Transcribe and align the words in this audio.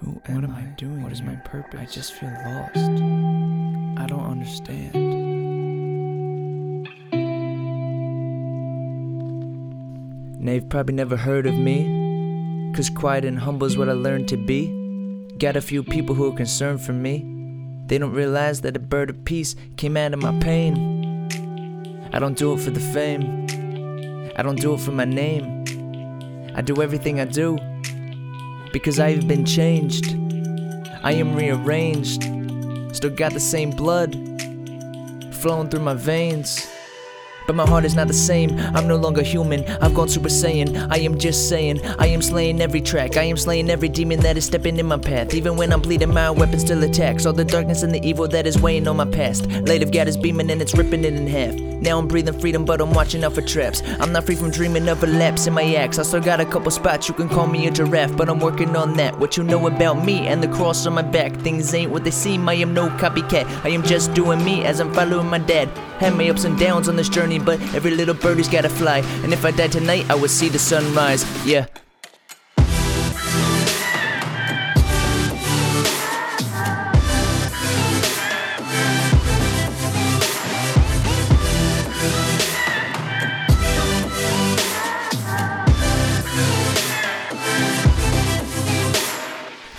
Who 0.00 0.12
What 0.12 0.28
am 0.28 0.44
am 0.44 0.54
I 0.54 0.60
I? 0.60 0.74
doing 0.76 1.02
What 1.02 1.12
is 1.12 1.22
my 1.22 1.34
purpose? 1.36 1.80
I 1.80 1.84
just 1.86 2.12
feel 2.12 2.30
lost. 2.30 2.76
I 2.76 4.06
don't 4.06 4.24
understand. 4.24 4.94
Now 10.40 10.52
you've 10.52 10.68
probably 10.68 10.94
never 10.94 11.16
heard 11.16 11.46
of 11.46 11.54
me. 11.54 12.72
Cause 12.76 12.90
quiet 12.90 13.24
and 13.24 13.38
humble 13.38 13.66
is 13.66 13.76
what 13.76 13.88
I 13.88 13.92
learned 13.92 14.28
to 14.28 14.36
be. 14.36 14.68
Got 15.38 15.56
a 15.56 15.60
few 15.60 15.82
people 15.82 16.14
who 16.14 16.32
are 16.32 16.36
concerned 16.36 16.80
for 16.80 16.92
me. 16.92 17.26
They 17.86 17.98
don't 17.98 18.12
realize 18.12 18.60
that 18.60 18.76
a 18.76 18.80
bird 18.80 19.10
of 19.10 19.24
peace 19.24 19.56
came 19.76 19.96
out 19.96 20.14
of 20.14 20.22
my 20.22 20.38
pain. 20.38 21.28
I 22.12 22.20
don't 22.20 22.38
do 22.38 22.52
it 22.52 22.60
for 22.60 22.70
the 22.70 22.80
fame. 22.80 23.46
I 24.36 24.42
don't 24.42 24.60
do 24.60 24.74
it 24.74 24.80
for 24.80 24.92
my 24.92 25.04
name. 25.04 25.64
I 26.54 26.62
do 26.62 26.82
everything 26.82 27.18
I 27.20 27.24
do 27.24 27.58
because 28.72 28.98
I've 28.98 29.26
been 29.26 29.44
changed. 29.44 30.14
I 31.02 31.12
am 31.12 31.34
rearranged. 31.34 32.22
Still 32.94 33.10
got 33.10 33.32
the 33.32 33.40
same 33.40 33.70
blood 33.70 34.14
flowing 35.32 35.68
through 35.68 35.80
my 35.80 35.94
veins. 35.94 36.66
But 37.48 37.56
my 37.56 37.66
heart 37.66 37.86
is 37.86 37.94
not 37.94 38.08
the 38.08 38.12
same. 38.12 38.60
I'm 38.74 38.86
no 38.86 38.96
longer 38.96 39.22
human. 39.22 39.64
I've 39.80 39.94
gone 39.94 40.10
Super 40.10 40.28
Saiyan. 40.28 40.86
I 40.90 40.98
am 40.98 41.16
just 41.16 41.48
saying. 41.48 41.80
I 41.98 42.08
am 42.08 42.20
slaying 42.20 42.60
every 42.60 42.82
track. 42.82 43.16
I 43.16 43.22
am 43.22 43.38
slaying 43.38 43.70
every 43.70 43.88
demon 43.88 44.20
that 44.20 44.36
is 44.36 44.44
stepping 44.44 44.76
in 44.76 44.84
my 44.84 44.98
path. 44.98 45.32
Even 45.32 45.56
when 45.56 45.72
I'm 45.72 45.80
bleeding, 45.80 46.12
my 46.12 46.30
weapon 46.30 46.60
still 46.60 46.84
attacks. 46.84 47.24
All 47.24 47.32
the 47.32 47.46
darkness 47.46 47.82
and 47.82 47.94
the 47.94 48.06
evil 48.06 48.28
that 48.28 48.46
is 48.46 48.60
weighing 48.60 48.86
on 48.86 48.98
my 48.98 49.06
past. 49.06 49.46
Light 49.66 49.82
of 49.82 49.92
God 49.92 50.08
is 50.08 50.16
beaming 50.18 50.50
and 50.50 50.60
it's 50.60 50.74
ripping 50.74 51.04
it 51.04 51.14
in 51.14 51.26
half. 51.26 51.54
Now 51.80 51.98
I'm 51.98 52.06
breathing 52.06 52.38
freedom, 52.38 52.66
but 52.66 52.82
I'm 52.82 52.92
watching 52.92 53.24
out 53.24 53.34
for 53.34 53.40
traps. 53.40 53.82
I'm 53.98 54.12
not 54.12 54.26
free 54.26 54.34
from 54.34 54.50
dreaming 54.50 54.86
of 54.88 55.02
a 55.02 55.06
lapse 55.06 55.46
in 55.46 55.54
my 55.54 55.74
acts. 55.76 55.98
I 55.98 56.02
still 56.02 56.20
got 56.20 56.40
a 56.40 56.44
couple 56.44 56.70
spots. 56.70 57.08
You 57.08 57.14
can 57.14 57.30
call 57.30 57.46
me 57.46 57.66
a 57.66 57.70
giraffe, 57.70 58.14
but 58.14 58.28
I'm 58.28 58.40
working 58.40 58.76
on 58.76 58.94
that. 58.94 59.18
What 59.18 59.38
you 59.38 59.42
know 59.44 59.68
about 59.68 60.04
me 60.04 60.26
and 60.26 60.42
the 60.42 60.48
cross 60.48 60.84
on 60.86 60.94
my 60.94 61.02
back. 61.02 61.32
Things 61.36 61.72
ain't 61.72 61.92
what 61.92 62.04
they 62.04 62.10
seem. 62.10 62.46
I 62.48 62.54
am 62.54 62.74
no 62.74 62.88
copycat. 62.90 63.46
I 63.64 63.70
am 63.70 63.84
just 63.84 64.12
doing 64.12 64.44
me 64.44 64.66
as 64.66 64.80
I'm 64.80 64.92
following 64.92 65.28
my 65.28 65.38
dad. 65.38 65.68
Had 65.98 66.14
my 66.14 66.28
ups 66.28 66.44
and 66.44 66.58
downs 66.58 66.88
on 66.88 66.94
this 66.94 67.08
journey, 67.08 67.37
but 67.44 67.60
every 67.74 67.90
little 67.90 68.14
birdie's 68.14 68.48
gotta 68.48 68.68
fly. 68.68 68.98
And 69.22 69.32
if 69.32 69.44
I 69.44 69.50
died 69.50 69.72
tonight, 69.72 70.08
I 70.10 70.14
would 70.14 70.30
see 70.30 70.48
the 70.48 70.58
sunrise. 70.58 71.24
Yeah. 71.46 71.66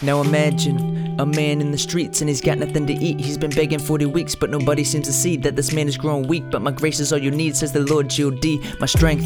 Now 0.02 0.22
imagine 0.22 1.09
a 1.20 1.26
man 1.26 1.60
in 1.60 1.72
the 1.72 1.78
streets 1.78 2.22
and 2.22 2.30
he's 2.30 2.40
got 2.40 2.58
nothing 2.58 2.88
to 2.88 2.94
eat. 2.94 3.20
He's 3.20 3.38
been 3.38 3.52
begging 3.52 3.78
40 3.78 4.06
weeks, 4.06 4.36
but 4.36 4.50
nobody 4.50 4.86
seems 4.86 5.06
to 5.06 5.14
see 5.14 5.36
that 5.38 5.56
this 5.56 5.74
man 5.74 5.88
is 5.88 5.98
growing 5.98 6.26
weak. 6.28 6.50
But 6.50 6.62
my 6.62 6.72
grace 6.72 7.02
is 7.02 7.12
all 7.12 7.20
you 7.20 7.30
need, 7.30 7.58
says 7.58 7.74
the 7.74 7.82
Lord 7.82 8.10
G.O.D. 8.10 8.64
My 8.80 8.88
strength 8.88 9.26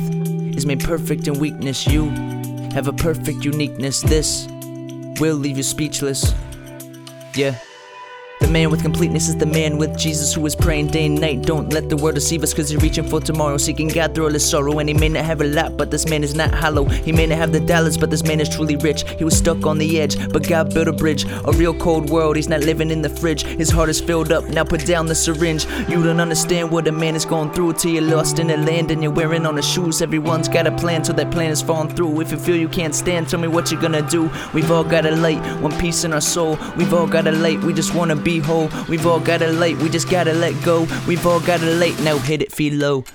is 0.58 0.66
made 0.66 0.84
perfect 0.84 1.28
in 1.28 1.40
weakness. 1.40 1.86
You 1.86 2.10
have 2.74 2.88
a 2.88 2.94
perfect 2.94 3.46
uniqueness. 3.46 4.02
This 4.02 4.48
will 5.20 5.36
leave 5.36 5.58
you 5.58 5.64
speechless. 5.64 6.34
Yeah. 7.36 7.58
The 8.44 8.50
man 8.50 8.70
with 8.70 8.82
completeness 8.82 9.30
is 9.30 9.38
the 9.38 9.46
man 9.46 9.78
with 9.78 9.98
Jesus 9.98 10.34
who 10.34 10.46
is 10.46 10.54
praying 10.54 10.88
day 10.88 11.06
and 11.06 11.20
night. 11.20 11.44
Don't 11.44 11.72
let 11.72 11.88
the 11.88 11.96
world 11.96 12.16
deceive 12.16 12.44
us, 12.44 12.54
cause 12.54 12.70
he's 12.70 12.82
reaching 12.82 13.06
for 13.06 13.22
tomorrow, 13.22 13.56
seeking 13.56 13.88
God 13.88 14.14
through 14.14 14.26
all 14.26 14.34
his 14.34 14.48
sorrow. 14.48 14.80
And 14.80 14.90
he 14.90 14.94
may 14.94 15.08
not 15.08 15.24
have 15.24 15.40
a 15.40 15.46
lot, 15.46 15.78
but 15.78 15.90
this 15.92 16.10
man 16.10 16.26
is 16.26 16.36
not 16.36 16.54
hollow. 16.54 16.84
He 16.84 17.14
may 17.14 17.26
not 17.26 17.38
have 17.38 17.54
the 17.54 17.62
dollars, 17.62 17.98
but 17.98 18.10
this 18.10 18.26
man 18.26 18.42
is 18.42 18.50
truly 18.50 18.76
rich. 18.76 19.10
He 19.18 19.24
was 19.24 19.38
stuck 19.38 19.66
on 19.66 19.78
the 19.78 19.98
edge, 19.98 20.18
but 20.34 20.46
God 20.46 20.74
built 20.74 20.90
a 20.90 20.92
bridge. 20.92 21.24
A 21.46 21.54
real 21.54 21.74
cold 21.74 22.10
world, 22.10 22.36
he's 22.36 22.50
not 22.50 22.60
living 22.60 22.92
in 22.92 23.02
the 23.02 23.08
fridge. 23.08 23.44
His 23.44 23.70
heart 23.70 23.88
is 23.88 24.02
filled 24.02 24.34
up, 24.34 24.44
now 24.50 24.66
put 24.66 24.86
down 24.86 25.06
the 25.06 25.16
syringe. 25.16 25.66
You 25.88 26.04
don't 26.04 26.20
understand 26.20 26.70
what 26.70 26.86
a 26.90 26.92
man 26.92 27.16
is 27.16 27.24
going 27.24 27.54
through 27.54 27.76
till 27.76 27.94
you're 27.94 28.02
lost 28.02 28.40
in 28.40 28.48
the 28.48 28.58
land 28.58 28.92
and 28.92 29.02
you're 29.02 29.14
wearing 29.14 29.46
on 29.46 29.56
the 29.56 29.62
shoes. 29.62 30.02
Everyone's 30.02 30.50
got 30.50 30.68
a 30.68 30.72
plan 30.76 31.02
till 31.02 31.16
that 31.16 31.32
plan 31.32 31.50
is 31.50 31.62
falling 31.62 31.96
through. 31.96 32.20
If 32.20 32.32
you 32.34 32.38
feel 32.38 32.58
you 32.58 32.68
can't 32.68 32.94
stand, 32.94 33.30
tell 33.30 33.40
me 33.40 33.48
what 33.48 33.72
you're 33.72 33.80
gonna 33.80 34.02
do. 34.02 34.30
We've 34.54 34.70
all 34.70 34.84
got 34.84 35.06
a 35.06 35.16
light, 35.16 35.40
one 35.62 35.80
piece 35.80 36.04
in 36.04 36.12
our 36.12 36.20
soul. 36.20 36.60
We've 36.76 36.94
all 36.94 37.08
got 37.08 37.26
a 37.26 37.32
light, 37.32 37.62
we 37.62 37.74
just 37.74 37.96
wanna 37.96 38.18
be 38.18 38.33
whole. 38.40 38.70
We've 38.88 39.06
all 39.06 39.20
got 39.20 39.42
a 39.42 39.52
light, 39.52 39.78
we 39.78 39.90
just 39.90 40.10
gotta 40.10 40.34
let 40.34 40.54
go. 40.64 40.88
We've 41.08 41.26
all 41.26 41.40
got 41.40 41.62
a 41.62 41.76
light, 41.76 42.00
now 42.02 42.18
hit 42.18 42.42
it, 42.42 42.52
Feelo. 42.52 43.06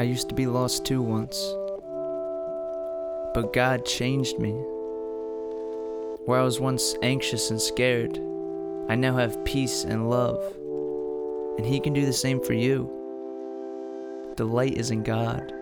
I 0.00 0.04
used 0.04 0.30
to 0.30 0.34
be 0.34 0.46
lost 0.46 0.86
too 0.86 1.02
once. 1.02 1.36
But 3.34 3.52
God 3.52 3.84
changed 3.84 4.38
me. 4.38 4.58
Where 6.26 6.38
I 6.38 6.44
was 6.44 6.60
once 6.60 6.94
anxious 7.02 7.50
and 7.50 7.60
scared, 7.60 8.18
I 8.88 8.94
now 8.94 9.16
have 9.16 9.44
peace 9.44 9.84
and 9.84 10.10
love. 10.10 10.42
And 11.56 11.66
He 11.66 11.80
can 11.80 11.92
do 11.92 12.04
the 12.04 12.12
same 12.12 12.40
for 12.40 12.52
you. 12.52 12.90
The 14.36 14.44
light 14.44 14.76
is 14.76 14.90
in 14.90 15.02
God. 15.02 15.52